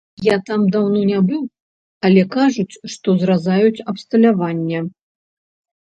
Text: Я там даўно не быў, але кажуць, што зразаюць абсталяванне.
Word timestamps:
Я 0.25 0.35
там 0.47 0.61
даўно 0.75 1.01
не 1.09 1.19
быў, 1.27 1.43
але 2.09 2.21
кажуць, 2.37 2.79
што 2.97 3.07
зразаюць 3.25 3.83
абсталяванне. 3.93 4.79